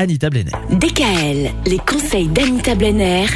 Anita 0.00 0.30
Blenner. 0.30 0.52
DKL, 0.70 1.50
les 1.66 1.78
conseils 1.78 2.28
d'Anita 2.28 2.76
Blenner, 2.76 3.26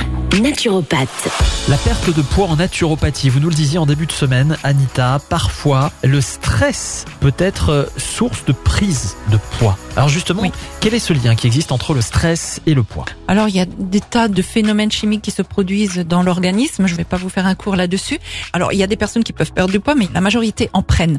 naturopathe. 0.41 1.29
La 1.69 1.77
perte 1.77 2.15
de 2.15 2.23
poids 2.23 2.47
en 2.47 2.55
naturopathie, 2.55 3.29
vous 3.31 3.41
nous 3.41 3.49
le 3.49 3.55
disiez 3.55 3.81
en 3.81 3.85
début 3.87 4.07
de 4.07 4.13
semaine, 4.13 4.57
Anita, 4.63 5.19
parfois 5.29 5.91
le 6.05 6.21
stress 6.21 7.05
peut 7.19 7.35
être 7.39 7.71
euh, 7.71 7.85
source 7.97 8.45
de 8.45 8.53
prise 8.53 9.17
de 9.33 9.39
poids. 9.59 9.77
Alors 9.97 10.09
justement, 10.09 10.43
Oui. 10.43 10.53
quel 10.81 10.95
est 10.95 11.01
ce 11.01 11.13
lien 11.13 11.35
qui 11.35 11.49
existe 11.49 11.73
entre 11.73 11.95
le 11.95 12.01
stress 12.01 12.61
et 12.65 12.75
le 12.75 12.85
poids? 12.85 13.07
Alors 13.27 13.49
il 13.49 13.57
y 13.57 13.61
a 13.61 13.67
des 13.67 14.01
tas 14.01 14.29
de 14.29 14.41
phénomènes 14.41 14.93
chimiques 14.93 15.23
qui 15.23 15.33
se 15.33 15.43
produisent 15.43 15.99
dans 15.99 16.23
l'organisme. 16.23 16.87
Je 16.87 16.93
ne 16.93 16.99
vais 16.99 17.05
pas 17.05 17.17
vous 17.17 17.29
faire 17.29 17.47
un 17.47 17.57
cours 17.57 17.75
là-dessus. 17.75 18.21
Alors 18.53 18.73
il 18.73 18.79
y 18.79 18.85
a 18.85 18.87
des 18.87 18.97
personnes 18.97 19.25
qui 19.25 19.33
peuvent 19.33 19.53
perdre 19.53 19.73
du 19.73 19.81
poids, 19.81 19.97
mais 19.97 20.09
la 20.15 20.21
majorité 20.21 20.71
en 20.75 20.83
prennent. 20.83 21.19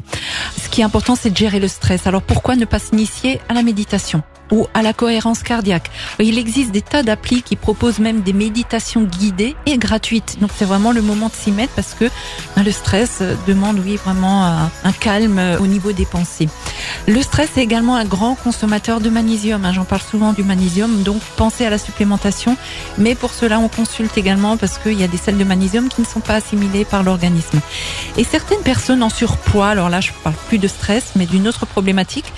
Ce 0.62 0.70
qui 0.70 0.80
est 0.80 0.84
important, 0.84 1.16
c'est 1.16 1.28
de 1.30 1.36
gérer 1.36 1.60
le 1.60 1.68
stress. 1.68 2.06
Alors 2.06 2.22
pourquoi 2.22 2.56
ne 2.56 2.64
pas 2.64 2.78
s'initier 2.78 3.40
à 3.50 3.52
la 3.54 3.62
méditation? 3.62 4.22
Ou 4.50 4.66
à 4.74 4.82
la 4.82 4.92
cohérence 4.92 5.42
cardiaque 5.42 5.90
Il 6.18 6.38
existe 6.38 6.70
des 6.70 6.82
tas 6.82 7.02
d'applis 7.02 7.42
qui 7.42 7.56
proposent 7.56 7.98
même 7.98 8.20
des 8.20 8.32
méditations 8.32 9.02
guidées 9.02 9.56
et 9.66 9.78
gratuites. 9.78 10.38
Donc 10.40 10.50
c'est 10.56 10.64
vraiment 10.64 10.92
le 10.92 11.02
moment 11.02 11.28
de 11.28 11.34
s'y 11.34 11.50
mettre 11.50 11.72
parce 11.74 11.94
que 11.94 12.06
ben, 12.56 12.62
le 12.62 12.70
stress 12.72 13.18
euh, 13.20 13.34
demande, 13.46 13.78
oui, 13.84 13.96
vraiment 13.96 14.44
un, 14.44 14.70
un 14.84 14.92
calme 14.92 15.38
euh, 15.38 15.58
au 15.58 15.66
niveau 15.66 15.92
des 15.92 16.06
pensées. 16.06 16.48
Le 17.06 17.20
stress 17.22 17.50
est 17.56 17.62
également 17.62 17.96
un 17.96 18.04
grand 18.04 18.34
consommateur 18.34 19.00
de 19.00 19.10
magnésium. 19.10 19.64
hein. 19.64 19.72
J'en 19.72 19.84
parle 19.84 20.02
souvent 20.02 20.32
du 20.32 20.42
magnésium, 20.42 21.02
donc 21.02 21.20
pensez 21.36 21.64
à 21.66 21.70
la 21.70 21.78
supplémentation. 21.78 22.56
Mais 22.98 23.14
pour 23.14 23.32
cela, 23.32 23.58
on 23.58 23.68
consulte 23.68 24.16
également 24.16 24.56
parce 24.56 24.78
qu'il 24.78 24.98
y 24.98 25.04
a 25.04 25.08
des 25.08 25.16
sels 25.16 25.36
de 25.36 25.44
magnésium 25.44 25.88
qui 25.88 26.00
ne 26.00 26.06
sont 26.06 26.20
pas 26.20 26.34
assimilés 26.34 26.84
par 26.84 27.02
l'organisme. 27.02 27.60
Et 28.16 28.24
certaines 28.24 28.62
personnes 28.62 29.02
en 29.02 29.10
surpoids, 29.10 29.68
alors 29.68 29.88
là, 29.88 30.00
je 30.00 30.10
parle 30.22 30.36
plus 30.48 30.58
de 30.58 30.68
stress, 30.68 31.12
mais 31.16 31.26
d'une 31.26 31.46
autre 31.48 31.66
problématique, 31.66 32.32